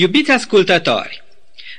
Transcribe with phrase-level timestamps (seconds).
[0.00, 1.22] Iubiți ascultători,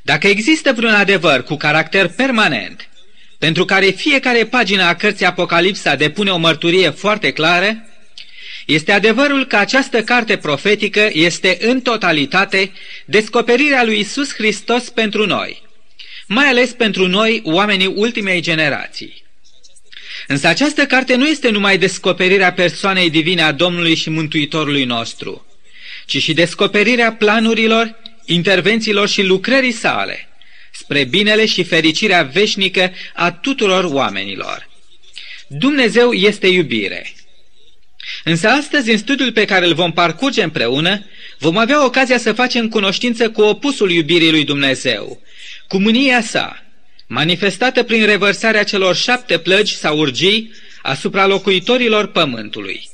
[0.04, 2.90] dacă există vreun adevăr cu caracter permanent,
[3.38, 7.84] pentru care fiecare pagină a cărții Apocalipsa depune o mărturie foarte clară,
[8.66, 12.71] este adevărul că această carte profetică este în totalitate
[13.05, 15.61] descoperirea lui Isus Hristos pentru noi,
[16.27, 19.23] mai ales pentru noi, oamenii ultimei generații.
[20.27, 25.45] Însă această carte nu este numai descoperirea persoanei divine a Domnului și Mântuitorului nostru,
[26.05, 27.97] ci și descoperirea planurilor,
[28.30, 30.28] intervențiilor și lucrării sale,
[30.71, 34.69] spre binele și fericirea veșnică a tuturor oamenilor.
[35.47, 37.14] Dumnezeu este iubire.
[38.23, 41.05] Însă astăzi, în studiul pe care îl vom parcurge împreună,
[41.38, 45.22] vom avea ocazia să facem cunoștință cu opusul iubirii lui Dumnezeu,
[45.67, 46.64] cu mânia sa,
[47.08, 52.89] manifestată prin revărsarea celor șapte plăgi sau urgii asupra locuitorilor pământului.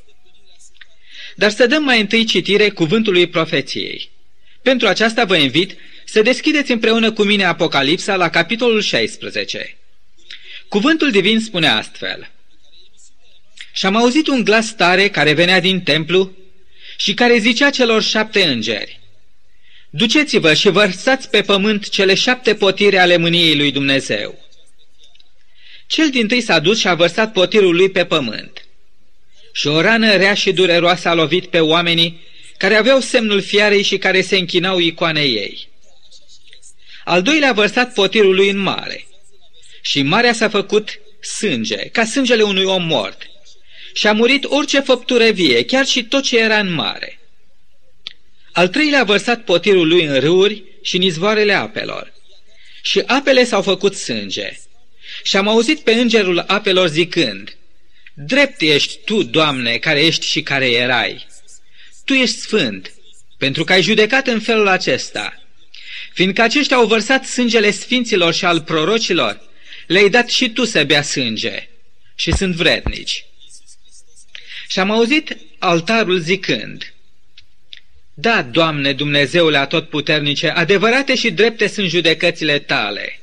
[1.36, 4.10] Dar să dăm mai întâi citire cuvântului profeției.
[4.66, 9.78] Pentru aceasta vă invit să deschideți împreună cu mine Apocalipsa la capitolul 16.
[10.68, 12.32] Cuvântul divin spune astfel.
[13.74, 16.32] Și am auzit un glas tare care venea din templu
[16.98, 19.00] și care zicea celor șapte îngeri,
[19.90, 24.40] Duceți-vă și vărsați pe pământ cele șapte potire ale mâniei lui Dumnezeu.
[25.88, 28.66] Cel din tâi s-a dus și a vărsat potirul lui pe pământ.
[29.54, 32.24] Și o rană rea și dureroasă a lovit pe oamenii
[32.58, 35.68] care aveau semnul fiarei și care se închinau icoanei ei.
[37.04, 39.08] Al doilea a vărsat potirul lui în mare.
[39.82, 43.22] Și marea s-a făcut sânge, ca sângele unui om mort.
[43.94, 47.20] Și a murit orice făptură vie, chiar și tot ce era în mare.
[48.52, 52.14] Al treilea a vărsat potirul lui în râuri și în izvoarele apelor.
[52.82, 54.60] Și apele s-au făcut sânge.
[55.24, 57.58] Și am auzit pe îngerul apelor zicând,
[58.14, 61.26] Drept ești tu, Doamne, care ești și care erai.
[62.06, 62.94] Tu ești sfânt,
[63.38, 65.42] pentru că ai judecat în felul acesta.
[66.14, 69.42] Fiindcă aceștia au vărsat sângele sfinților și al prorocilor,
[69.88, 71.70] le-ai dat și tu să bea sânge
[72.16, 73.26] și sunt vrednici.
[74.68, 76.94] Și am auzit altarul zicând,
[78.14, 83.20] da, Doamne, Dumnezeule atotputernice, adevărate și drepte sunt judecățile tale.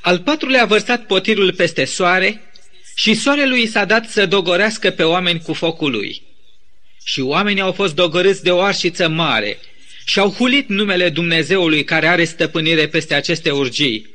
[0.00, 2.52] Al patrulea a vărsat potirul peste soare
[2.94, 6.22] și soarelui s-a dat să dogorească pe oameni cu focul lui.
[7.04, 9.58] Și oamenii au fost dogorâți de o arșiță mare
[10.04, 14.14] și au hulit numele Dumnezeului care are stăpânire peste aceste urgii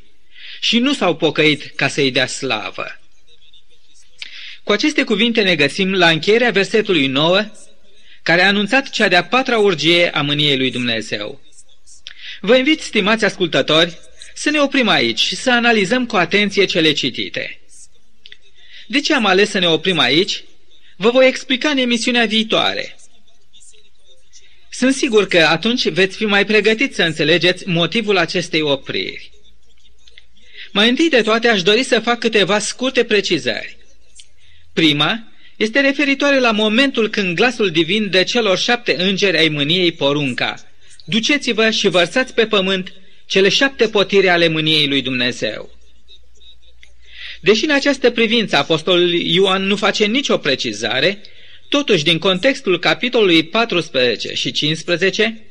[0.60, 3.00] și nu s-au pocăit ca să-i dea slavă.
[4.64, 7.46] Cu aceste cuvinte ne găsim la încheierea versetului 9,
[8.24, 11.42] care a anunțat cea de-a patra urgie a mâniei lui Dumnezeu.
[12.42, 13.98] Vă invit, stimați ascultători,
[14.34, 17.60] să ne oprim aici și să analizăm cu atenție cele citite.
[18.88, 20.44] De ce am ales să ne oprim aici?
[20.98, 22.96] Vă voi explica în emisiunea viitoare.
[24.70, 29.32] Sunt sigur că atunci veți fi mai pregătiți să înțelegeți motivul acestei opriri.
[30.72, 33.78] Mai întâi de toate aș dori să fac câteva scurte precizări.
[34.74, 40.56] Prima este referitoare la momentul când glasul divin de celor șapte îngeri ai mâniei porunca.
[41.06, 42.94] Duceți-vă și vărsați pe pământ
[43.26, 45.77] cele șapte potire ale mâniei lui Dumnezeu.
[47.40, 51.22] Deși în această privință apostolul Ioan nu face nicio precizare,
[51.70, 55.42] totuși din contextul capitolului 14 și 15,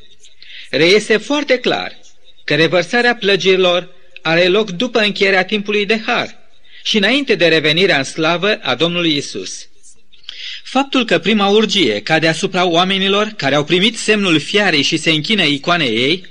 [0.71, 1.99] reiese foarte clar
[2.45, 6.39] că revărsarea plăgilor are loc după încheierea timpului de har
[6.83, 9.69] și înainte de revenirea în slavă a Domnului Isus.
[10.63, 15.43] Faptul că prima urgie cade asupra oamenilor care au primit semnul fiarei și se închină
[15.43, 16.27] icoanei ei,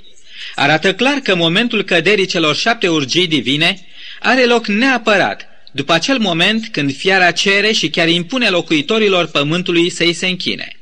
[0.56, 3.88] arată clar că momentul căderii celor șapte urgii divine
[4.26, 10.14] are loc neapărat după acel moment când fiara cere și chiar impune locuitorilor pământului să-i
[10.14, 10.80] se închine.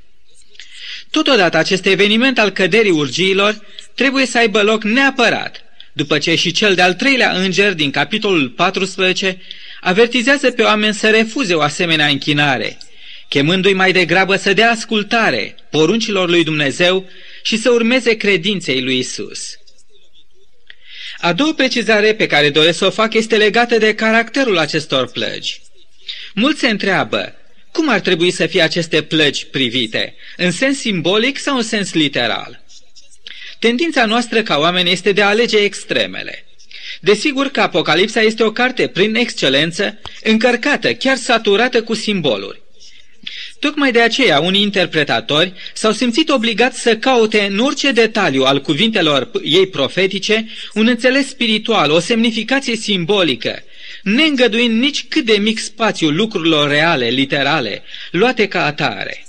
[1.09, 3.61] Totodată acest eveniment al căderii urgiilor
[3.95, 9.41] trebuie să aibă loc neapărat, după ce și cel de-al treilea înger din capitolul 14
[9.81, 12.77] avertizează pe oameni să refuze o asemenea închinare,
[13.29, 17.09] chemându-i mai degrabă să dea ascultare poruncilor lui Dumnezeu
[17.43, 19.57] și să urmeze credinței lui Isus.
[21.23, 25.61] A doua precizare pe care doresc să o fac este legată de caracterul acestor plăgi.
[26.33, 27.35] Mulți se întreabă,
[27.71, 32.63] cum ar trebui să fie aceste plăgi privite, în sens simbolic sau în sens literal?
[33.59, 36.45] Tendința noastră ca oameni este de a alege extremele.
[37.01, 42.62] Desigur că Apocalipsa este o carte prin excelență, încărcată, chiar saturată cu simboluri.
[43.63, 49.31] Tocmai de aceea, unii interpretatori s-au simțit obligați să caute în orice detaliu al cuvintelor
[49.43, 53.63] ei profetice un înțeles spiritual, o semnificație simbolică,
[54.01, 59.25] neîngăduind nici cât de mic spațiu lucrurilor reale, literale, luate ca atare.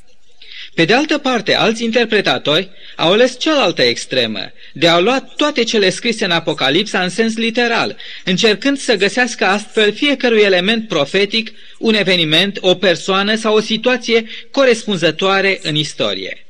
[0.74, 5.90] Pe de altă parte, alți interpretatori au ales cealaltă extremă, de a lua toate cele
[5.90, 12.58] scrise în Apocalipsa în sens literal, încercând să găsească astfel fiecărui element profetic, un eveniment,
[12.60, 16.46] o persoană sau o situație corespunzătoare în istorie.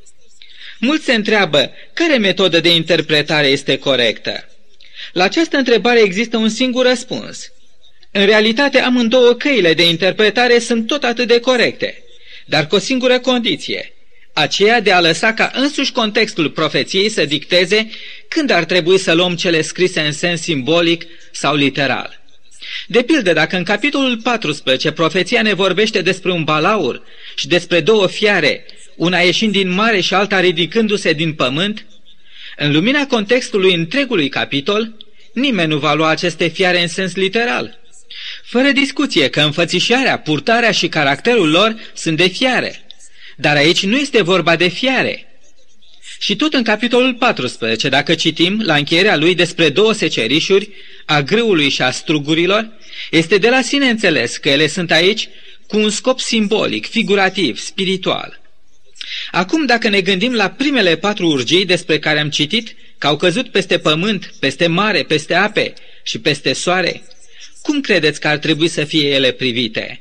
[0.78, 4.48] Mulți se întreabă care metodă de interpretare este corectă.
[5.12, 7.52] La această întrebare există un singur răspuns.
[8.10, 12.02] În realitate, amândouă căile de interpretare sunt tot atât de corecte,
[12.46, 13.88] dar cu o singură condiție–
[14.34, 17.90] aceea de a lăsa ca însuși contextul profeției să dicteze
[18.28, 22.22] când ar trebui să luăm cele scrise în sens simbolic sau literal.
[22.86, 27.02] De pildă, dacă în capitolul 14 profeția ne vorbește despre un balaur
[27.34, 28.64] și despre două fiare,
[28.96, 31.86] una ieșind din mare și alta ridicându-se din pământ,
[32.56, 34.96] în lumina contextului întregului capitol,
[35.32, 37.78] nimeni nu va lua aceste fiare în sens literal.
[38.44, 42.78] Fără discuție că înfățișarea, purtarea și caracterul lor sunt de fiare–
[43.36, 45.28] dar aici nu este vorba de fiare.
[46.19, 50.69] Și tot în capitolul 14, dacă citim la încheierea lui despre două secerișuri,
[51.04, 52.69] a grâului și a strugurilor,
[53.10, 55.28] este de la sine înțeles că ele sunt aici
[55.66, 58.40] cu un scop simbolic, figurativ, spiritual.
[59.31, 63.50] Acum, dacă ne gândim la primele patru urgii despre care am citit, că au căzut
[63.50, 65.72] peste pământ, peste mare, peste ape
[66.02, 67.02] și peste soare,
[67.62, 70.00] cum credeți că ar trebui să fie ele privite?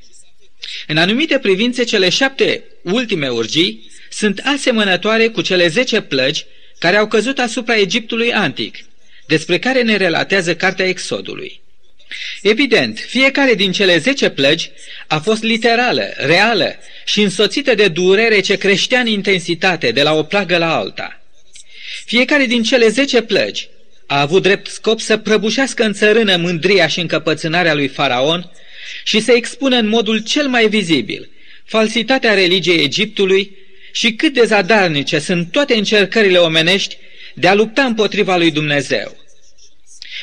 [0.88, 6.46] În anumite privințe, cele șapte ultime urgii sunt asemănătoare cu cele zece plăgi
[6.80, 8.78] care au căzut asupra Egiptului antic,
[9.28, 11.62] despre care ne relatează cartea Exodului.
[12.42, 14.72] Evident, fiecare din cele zece plăgi
[15.08, 16.76] a fost literală, reală
[17.06, 21.22] și însoțită de durere ce creștea în intensitate de la o plagă la alta.
[22.06, 23.70] Fiecare din cele zece plăgi
[24.08, 28.52] a avut drept scop să prăbușească în țărână mândria și încăpățânarea lui Faraon
[29.04, 31.32] și să expună în modul cel mai vizibil
[31.66, 33.58] falsitatea religiei Egiptului
[33.92, 36.98] și cât de zadarnice sunt toate încercările omenești
[37.34, 39.18] de a lupta împotriva lui Dumnezeu.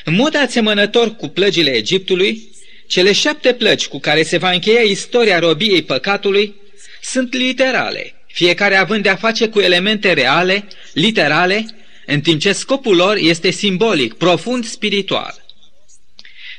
[0.05, 2.49] În mod asemănător cu plăgile Egiptului,
[2.87, 6.55] cele șapte plăci cu care se va încheia istoria robiei păcatului
[7.03, 11.67] sunt literale, fiecare având de-a face cu elemente reale, literale,
[12.07, 15.45] în timp ce scopul lor este simbolic, profund spiritual.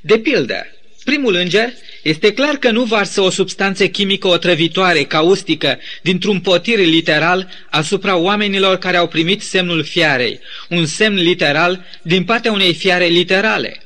[0.01, 0.65] De pildă,
[1.03, 7.49] primul înger este clar că nu varsă o substanță chimică otrăvitoare, caustică, dintr-un potir literal
[7.69, 10.39] asupra oamenilor care au primit semnul fiarei,
[10.69, 13.81] un semn literal din partea unei fiare literale.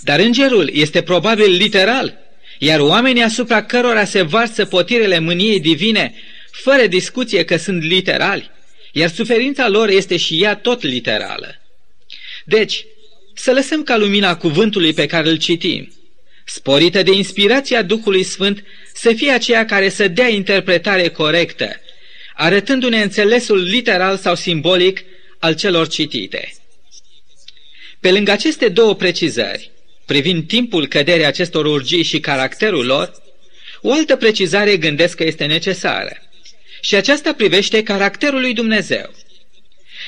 [0.00, 2.18] Dar îngerul este probabil literal,
[2.58, 6.14] iar oamenii asupra cărora se varsă potirele mâniei divine,
[6.50, 8.50] fără discuție că sunt literali,
[8.92, 11.60] iar suferința lor este și ea tot literală.
[12.44, 12.84] Deci,
[13.34, 15.92] să lăsăm ca lumina cuvântului pe care îl citim,
[16.54, 18.64] sporită de inspirația Duhului Sfânt,
[18.94, 21.80] să fie aceea care să dea interpretare corectă,
[22.34, 25.04] arătându-ne înțelesul literal sau simbolic
[25.38, 26.54] al celor citite.
[28.00, 29.70] Pe lângă aceste două precizări,
[30.06, 33.12] privind timpul căderii acestor urgii și caracterul lor,
[33.80, 36.16] o altă precizare gândesc că este necesară.
[36.80, 39.14] Și aceasta privește caracterul lui Dumnezeu.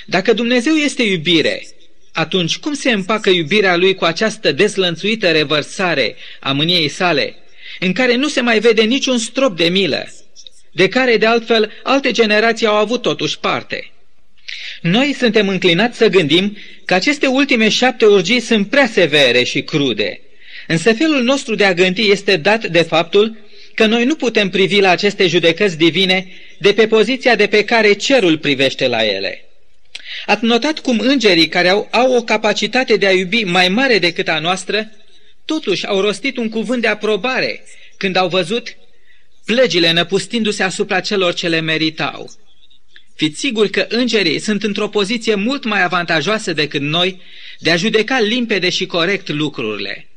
[0.06, 1.66] Dacă Dumnezeu este iubire
[2.12, 7.34] atunci cum se împacă iubirea lui cu această dezlănțuită revărsare a mâniei sale,
[7.80, 10.12] în care nu se mai vede niciun strop de milă,
[10.72, 13.92] de care de altfel alte generații au avut totuși parte?
[14.80, 20.20] Noi suntem înclinați să gândim că aceste ultime șapte urgii sunt prea severe și crude,
[20.66, 23.36] însă felul nostru de a gândi este dat de faptul
[23.74, 26.26] că noi nu putem privi la aceste judecăți divine
[26.58, 29.44] de pe poziția de pe care cerul privește la ele.
[30.26, 34.28] Ați notat cum îngerii care au, au o capacitate de a iubi mai mare decât
[34.28, 34.90] a noastră,
[35.44, 37.64] totuși au rostit un cuvânt de aprobare
[37.96, 38.76] când au văzut
[39.44, 42.30] plăgile năpustindu-se asupra celor ce le meritau.
[43.14, 47.20] Fiți siguri că îngerii sunt într-o poziție mult mai avantajoasă decât noi
[47.58, 50.08] de a judeca limpede și corect lucrurile.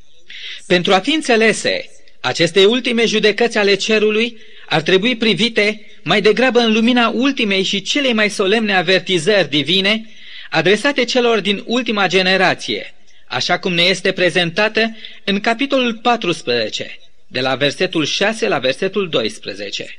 [0.67, 1.89] Pentru a fi înțelese,
[2.21, 4.37] aceste ultime judecăți ale cerului
[4.69, 10.09] ar trebui privite mai degrabă în lumina ultimei și celei mai solemne avertizări divine
[10.49, 12.93] adresate celor din ultima generație,
[13.27, 19.97] așa cum ne este prezentată în capitolul 14, de la versetul 6 la versetul 12.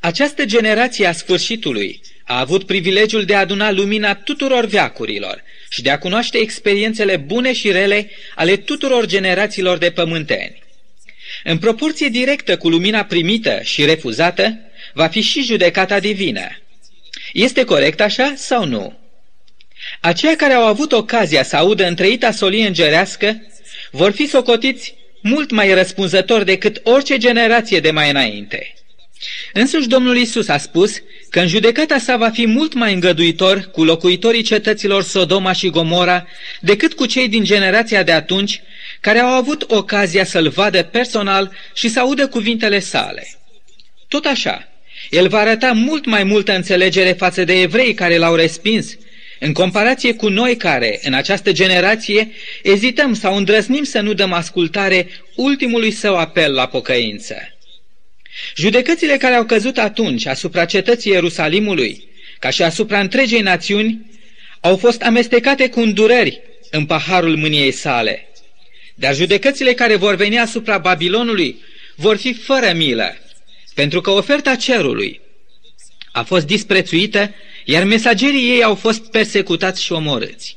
[0.00, 5.90] Această generație a sfârșitului a avut privilegiul de a aduna lumina tuturor veacurilor și de
[5.90, 10.62] a cunoaște experiențele bune și rele ale tuturor generațiilor de pământeni.
[11.44, 16.58] În proporție directă cu lumina primită și refuzată, va fi și judecata divină.
[17.32, 18.98] Este corect așa sau nu?
[20.00, 23.46] Aceia care au avut ocazia să audă întreita solie îngerească
[23.90, 28.74] vor fi socotiți mult mai răspunzători decât orice generație de mai înainte.
[29.52, 33.84] Însuși Domnul Isus a spus că în judecata sa va fi mult mai îngăduitor cu
[33.84, 36.26] locuitorii cetăților Sodoma și Gomora
[36.60, 38.62] decât cu cei din generația de atunci
[39.00, 43.26] care au avut ocazia să-l vadă personal și să audă cuvintele sale.
[44.08, 44.71] Tot așa,
[45.12, 48.96] el va arăta mult mai multă înțelegere față de evrei care l-au respins,
[49.38, 52.30] în comparație cu noi care, în această generație,
[52.62, 57.36] ezităm sau îndrăznim să nu dăm ascultare ultimului său apel la pocăință.
[58.56, 64.06] Judecățile care au căzut atunci asupra cetății Ierusalimului, ca și asupra întregei națiuni,
[64.60, 66.40] au fost amestecate cu îndurări
[66.70, 68.28] în paharul mâniei sale.
[68.94, 71.62] Dar judecățile care vor veni asupra Babilonului
[71.96, 73.16] vor fi fără milă,
[73.74, 75.20] pentru că oferta cerului
[76.12, 80.56] a fost disprețuită, iar mesagerii ei au fost persecutați și omorâți.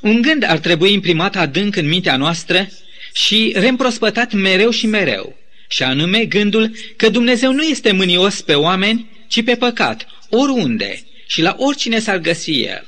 [0.00, 2.68] Un gând ar trebui imprimat adânc în mintea noastră
[3.12, 5.36] și reîmprospătat mereu și mereu,
[5.68, 11.42] și anume gândul că Dumnezeu nu este mânios pe oameni, ci pe păcat, oriunde și
[11.42, 12.84] la oricine s-ar găsi el.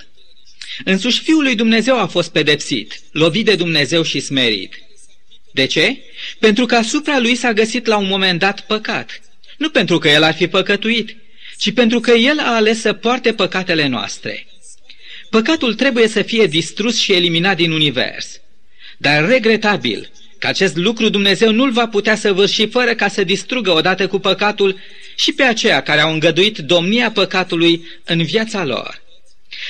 [0.85, 4.75] Însuși Fiul lui Dumnezeu a fost pedepsit, lovit de Dumnezeu și smerit.
[5.53, 5.97] De ce?
[6.39, 9.21] Pentru că asupra lui s-a găsit la un moment dat păcat.
[9.59, 11.17] Nu pentru că el ar fi păcătuit,
[11.59, 14.47] ci pentru că el a ales să poarte păcatele noastre.
[15.31, 18.41] Păcatul trebuie să fie distrus și eliminat din univers.
[18.99, 23.71] Dar regretabil că acest lucru Dumnezeu nu-l va putea să vârși fără ca să distrugă
[23.71, 24.79] odată cu păcatul
[25.17, 29.03] și pe aceia care au îngăduit domnia păcatului în viața lor.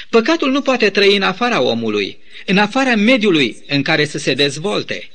[0.09, 5.09] Păcatul nu poate trăi în afara omului, în afara mediului în care să se dezvolte.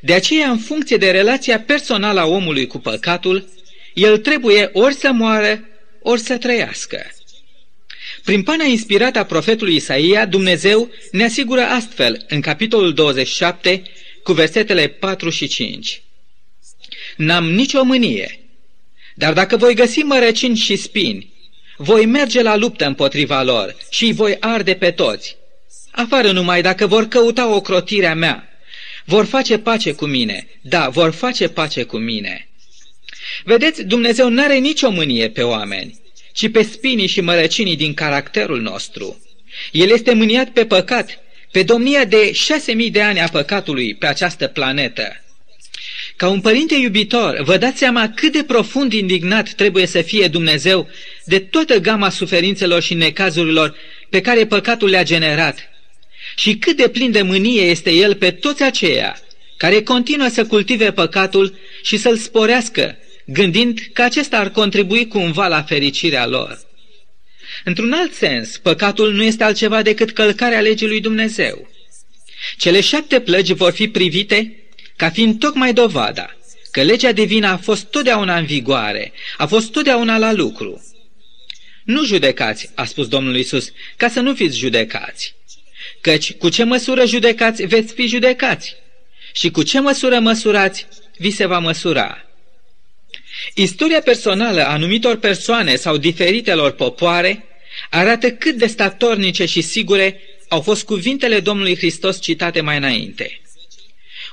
[0.00, 3.48] De aceea, în funcție de relația personală a omului cu păcatul,
[3.94, 5.64] el trebuie ori să moară,
[6.02, 7.10] ori să trăiască.
[8.24, 13.82] Prin pana inspirată a profetului Isaia, Dumnezeu ne asigură astfel, în capitolul 27,
[14.22, 16.02] cu versetele 4 și 5.
[17.16, 18.40] N-am nicio mânie,
[19.14, 21.32] dar dacă voi găsi mărăcini și spini,
[21.76, 25.36] voi merge la luptă împotriva lor și îi voi arde pe toți.
[25.90, 28.48] Afară numai dacă vor căuta o crotirea mea.
[29.04, 30.46] Vor face pace cu mine.
[30.60, 32.49] Da, vor face pace cu mine.
[33.44, 36.00] Vedeți, Dumnezeu nu are nicio mânie pe oameni,
[36.32, 39.22] ci pe spinii și mărăcinii din caracterul nostru.
[39.72, 41.18] El este mâniat pe păcat,
[41.50, 45.24] pe domnia de șase mii de ani a păcatului pe această planetă.
[46.16, 50.88] Ca un părinte iubitor, vă dați seama cât de profund indignat trebuie să fie Dumnezeu
[51.24, 53.76] de toată gama suferințelor și necazurilor
[54.08, 55.68] pe care păcatul le-a generat
[56.36, 59.20] și cât de plin de mânie este El pe toți aceia
[59.56, 62.98] care continuă să cultive păcatul și să-l sporească,
[63.32, 66.58] gândind că acesta ar contribui cumva la fericirea lor.
[67.64, 71.68] Într-un alt sens, păcatul nu este altceva decât călcarea legii lui Dumnezeu.
[72.56, 74.64] Cele șapte plăgi vor fi privite
[74.96, 76.36] ca fiind tocmai dovada
[76.70, 80.84] că legea divină a fost totdeauna în vigoare, a fost totdeauna la lucru.
[81.84, 85.34] Nu judecați, a spus Domnul Isus, ca să nu fiți judecați.
[86.00, 88.76] Căci cu ce măsură judecați, veți fi judecați.
[89.32, 90.86] Și cu ce măsură măsurați,
[91.18, 92.29] vi se va măsura.
[93.54, 97.44] Istoria personală a anumitor persoane sau diferitelor popoare
[97.90, 103.40] arată cât de statornice și sigure au fost cuvintele Domnului Hristos citate mai înainte.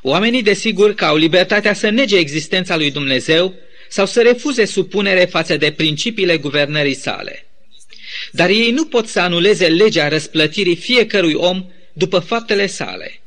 [0.01, 3.54] Oamenii desigur că au libertatea să nege existența lui Dumnezeu
[3.89, 7.46] sau să refuze supunere față de principiile guvernării sale.
[8.32, 13.22] Dar ei nu pot să anuleze legea răsplătirii fiecărui om după faptele sale.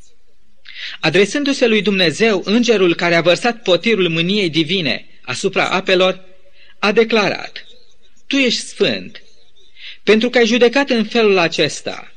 [1.00, 6.24] Adresându-se lui Dumnezeu, îngerul care a vărsat potirul mâniei divine asupra apelor,
[6.78, 7.66] a declarat,
[8.26, 9.22] Tu ești sfânt,
[10.02, 12.12] pentru că ai judecat în felul acesta.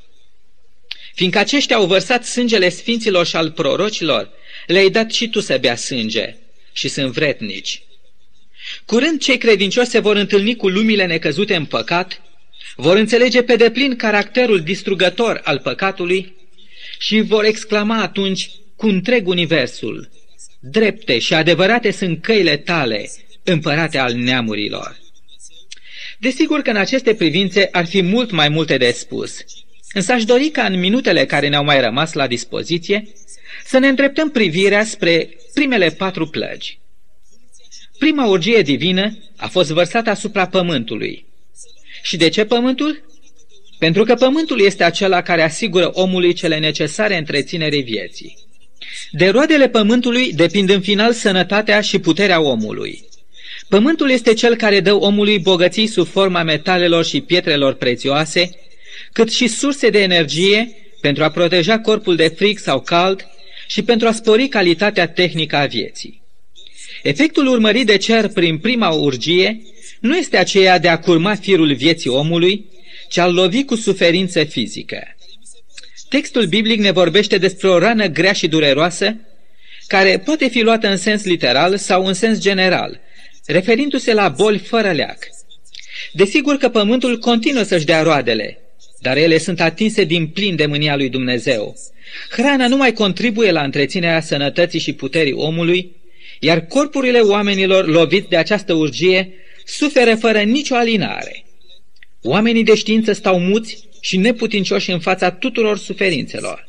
[1.16, 4.30] Fiindcă aceștia au vărsat sângele sfinților și al prorocilor,
[4.68, 6.36] le-ai dat și tu să bea sânge
[6.72, 7.82] și sunt vretnici.
[8.86, 12.22] Curând cei credincioși se vor întâlni cu lumile necăzute în păcat,
[12.76, 16.36] vor înțelege pe deplin caracterul distrugător al păcatului
[17.00, 20.10] și vor exclama atunci cu întreg universul,
[20.66, 23.10] drepte și adevărate sunt căile tale,
[23.44, 24.98] împărate al neamurilor.
[26.20, 29.38] Desigur că în aceste privințe ar fi mult mai multe de spus,
[29.94, 33.08] însă aș dori ca în minutele care ne-au mai rămas la dispoziție
[33.66, 36.80] să ne îndreptăm privirea spre primele patru plăgi.
[37.98, 41.26] Prima urgie divină a fost vărsată asupra pământului.
[42.02, 43.04] Și de ce pământul?
[43.80, 48.43] Pentru că pământul este acela care asigură omului cele necesare întreținerii vieții.
[49.12, 53.04] De roadele pământului depind în final sănătatea și puterea omului.
[53.70, 58.50] Pământul este cel care dă omului bogății sub forma metalelor și pietrelor prețioase,
[59.12, 63.28] cât și surse de energie pentru a proteja corpul de frig sau cald
[63.68, 66.22] și pentru a spori calitatea tehnică a vieții.
[67.04, 69.62] Efectul urmărit de cer prin prima urgie
[70.00, 72.66] nu este aceea de a curma firul vieții omului,
[73.10, 75.16] ci a lovi cu suferință fizică.
[76.14, 79.16] Textul biblic ne vorbește despre o rană grea și dureroasă,
[79.88, 83.00] care poate fi luată în sens literal sau în sens general,
[83.46, 85.18] referindu-se la boli fără leac.
[86.12, 88.60] Desigur că pământul continuă să-și dea roadele,
[89.02, 91.76] dar ele sunt atinse din plin de mânia lui Dumnezeu.
[92.30, 95.96] Hrana nu mai contribuie la întreținerea sănătății și puterii omului,
[96.40, 99.34] iar corpurile oamenilor loviți de această urgie
[99.66, 101.46] suferă fără nicio alinare.
[102.22, 106.68] Oamenii de știință stau muți și neputincioși în fața tuturor suferințelor.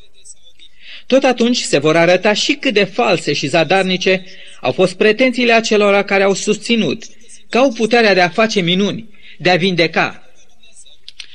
[1.05, 4.25] Tot atunci se vor arăta și cât de false și zadarnice
[4.61, 7.03] au fost pretențiile acelora care au susținut
[7.49, 10.29] că au puterea de a face minuni, de a vindeca.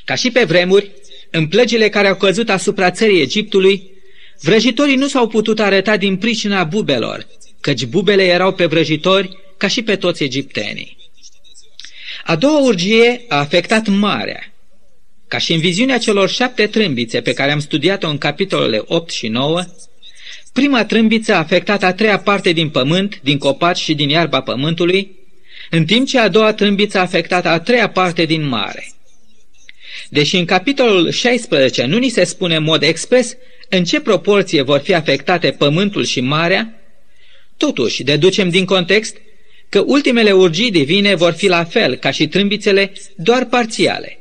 [0.05, 0.91] Ca și pe vremuri,
[1.31, 3.91] în plăgile care au căzut asupra țării Egiptului,
[4.41, 7.27] vrăjitorii nu s-au putut arăta din pricina bubelor,
[7.61, 10.97] căci bubele erau pe vrăjitori ca și pe toți egiptenii.
[12.25, 14.50] A doua urgie a afectat marea.
[15.31, 19.29] Ca și în viziunea celor șapte trâmbițe pe care am studiat-o în capitolele 8 și
[19.29, 19.63] 9,
[20.53, 25.11] prima trâmbiță a afectat a treia parte din pământ, din copaci și din iarba pământului,
[25.71, 28.93] în timp ce a doua trâmbiță a afectat a treia parte din mare.
[30.09, 33.37] Deși în capitolul 16 nu ni se spune în mod expres
[33.69, 36.83] în ce proporție vor fi afectate pământul și marea,
[37.57, 39.17] totuși deducem din context
[39.69, 44.15] că ultimele urgii divine vor fi la fel ca și trâmbițele, doar parțiale.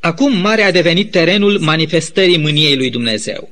[0.00, 3.50] Acum marea a devenit terenul manifestării mâniei lui Dumnezeu.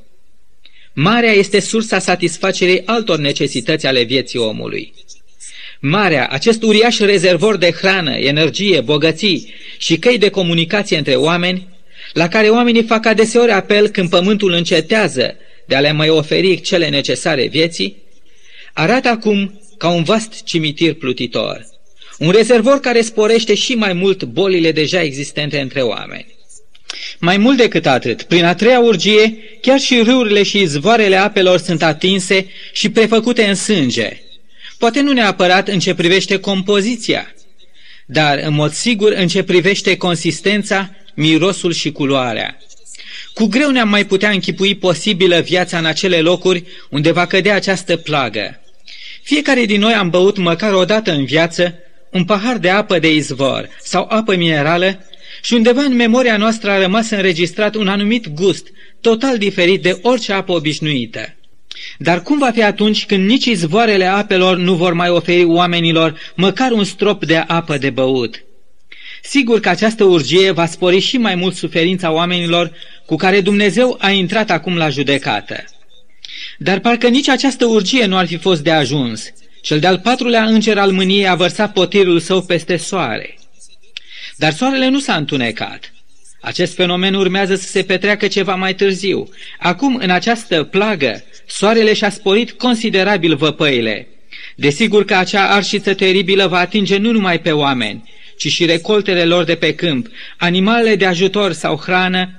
[0.93, 4.93] Marea este sursa satisfacerii altor necesități ale vieții omului.
[5.81, 11.69] Marea, acest uriaș rezervor de hrană, energie, bogății și căi de comunicație între oameni,
[12.13, 15.37] la care oamenii fac adeseori apel când pământul încetează
[15.67, 17.97] de a le mai oferi cele necesare vieții,
[18.73, 21.67] arată acum ca un vast cimitir plutitor,
[22.19, 26.36] un rezervor care sporește și mai mult bolile deja existente între oameni.
[27.19, 31.83] Mai mult decât atât, prin a treia urgie, chiar și râurile și izvoarele apelor sunt
[31.83, 34.21] atinse și prefăcute în sânge.
[34.79, 37.35] Poate nu neapărat în ce privește compoziția,
[38.07, 42.59] dar în mod sigur în ce privește consistența, mirosul și culoarea.
[43.35, 47.97] Cu greu ne-am mai putea închipui posibilă viața în acele locuri unde va cădea această
[47.97, 48.61] plagă.
[49.23, 51.75] Fiecare din noi am băut măcar o dată în viață
[52.11, 55.05] un pahar de apă de izvor sau apă minerală
[55.47, 58.67] și undeva în memoria noastră a rămas înregistrat un anumit gust,
[59.01, 61.35] total diferit de orice apă obișnuită.
[61.99, 66.71] Dar cum va fi atunci când nici izvoarele apelor nu vor mai oferi oamenilor măcar
[66.71, 68.45] un strop de apă de băut?
[69.23, 72.73] Sigur că această urgie va spori și mai mult suferința oamenilor
[73.07, 75.65] cu care Dumnezeu a intrat acum la judecată.
[76.59, 79.33] Dar parcă nici această urgie nu ar fi fost de ajuns.
[79.61, 83.37] Cel de-al patrulea înger al mâniei a vărsat potirul său peste soare.
[84.37, 85.95] Dar soarele nu s-a întunecat.
[86.41, 89.29] Acest fenomen urmează să se petreacă ceva mai târziu.
[89.59, 94.09] Acum, în această plagă, soarele și-a sporit considerabil văpăile.
[94.57, 99.45] Desigur că acea arșiță teribilă va atinge nu numai pe oameni, ci și recoltele lor
[99.45, 102.31] de pe câmp, animalele de ajutor sau hrană,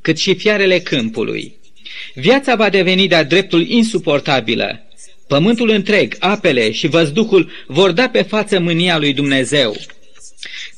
[0.00, 1.54] cât și fiarele câmpului.
[2.14, 4.80] Viața va deveni de-a dreptul insuportabilă.
[5.28, 9.76] Pământul întreg, apele și văzduhul vor da pe față mânia lui Dumnezeu.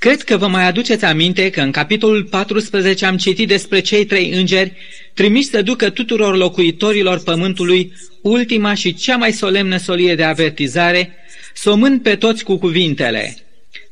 [0.04, 4.30] Cred că vă mai aduceți aminte că în capitolul 14 am citit despre cei trei
[4.30, 4.72] îngeri
[5.14, 11.12] trimiși să ducă tuturor locuitorilor pământului ultima și cea mai solemnă solie de avertizare,
[11.54, 13.36] somând pe toți cu cuvintele.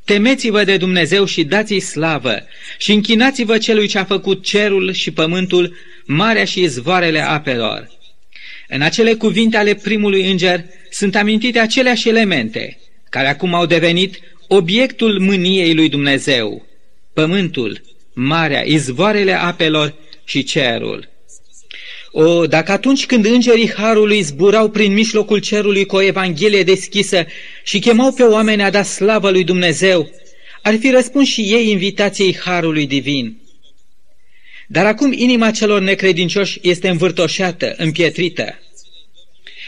[0.05, 2.47] Temeți-vă de Dumnezeu și dați-i slavă
[2.79, 7.91] și închinați-vă celui ce a făcut cerul și pământul, marea și izvoarele apelor.
[8.69, 12.79] În acele cuvinte ale primului înger sunt amintite aceleași elemente,
[13.11, 16.67] care acum au devenit obiectul mâniei lui Dumnezeu,
[17.13, 17.81] pământul,
[18.15, 21.11] marea, izvoarele apelor și cerul.
[22.11, 27.27] O, dacă atunci când îngerii Harului zburau prin mijlocul cerului cu o evanghelie deschisă
[27.63, 30.11] și chemau pe oameni a da slavă lui Dumnezeu,
[30.63, 33.37] ar fi răspuns și ei invitației Harului divin.
[34.67, 38.59] Dar acum inima celor necredincioși este învârtoșată, împietrită.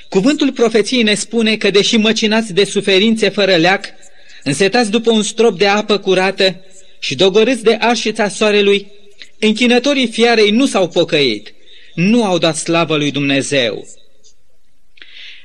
[0.09, 3.85] Cuvântul profeției ne spune că, deși măcinați de suferințe fără leac,
[4.45, 6.65] însetați după un strop de apă curată
[6.99, 8.87] și dogorâți de arșița soarelui,
[9.39, 11.55] închinătorii fiarei nu s-au pocăit,
[11.95, 13.87] nu au dat slavă lui Dumnezeu.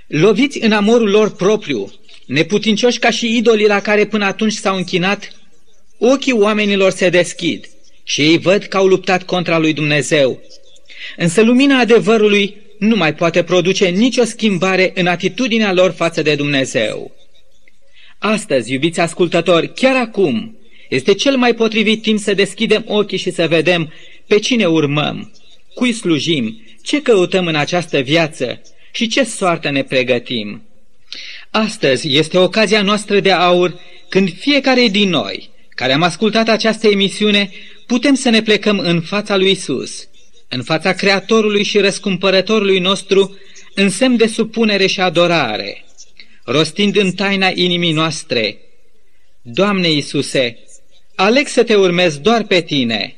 [0.07, 1.93] Loviți în amorul lor propriu,
[2.25, 5.33] neputincioși ca și idolii la care până atunci s-au închinat,
[5.97, 7.69] ochii oamenilor se deschid
[8.03, 10.41] și ei văd că au luptat contra lui Dumnezeu.
[11.17, 17.11] Însă lumina adevărului nu mai poate produce nicio schimbare în atitudinea lor față de Dumnezeu.
[18.19, 20.57] Astăzi, iubiți ascultători, chiar acum,
[20.89, 23.93] este cel mai potrivit timp să deschidem ochii și să vedem
[24.27, 25.31] pe cine urmăm,
[25.73, 30.61] cui slujim, ce căutăm în această viață și ce soartă ne pregătim.
[31.49, 33.79] Astăzi este ocazia noastră de aur
[34.09, 37.49] când fiecare din noi, care am ascultat această emisiune,
[37.85, 40.07] putem să ne plecăm în fața lui Isus,
[40.47, 43.37] în fața Creatorului și Răscumpărătorului nostru,
[43.73, 45.83] în semn de supunere și adorare,
[46.51, 48.57] rostind în taina inimii noastre,
[49.41, 50.59] Doamne Iisuse,
[51.15, 53.15] aleg să te urmez doar pe tine.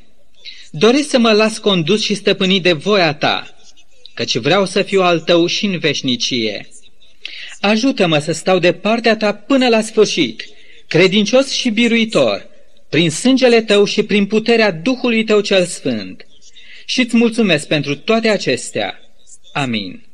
[0.70, 3.56] Doresc să mă las condus și stăpânit de voia ta,
[4.14, 6.68] căci vreau să fiu al tău și în veșnicie.
[7.60, 10.44] Ajută-mă să stau de partea ta până la sfârșit,
[10.88, 12.46] credincios și biruitor,
[12.88, 16.26] prin sângele tău și prin puterea Duhului tău cel Sfânt.
[16.86, 19.00] Și îți mulțumesc pentru toate acestea.
[19.52, 20.11] Amin.